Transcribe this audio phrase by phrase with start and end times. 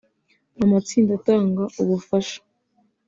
[0.63, 2.39] Amatsinda atanga ubufasha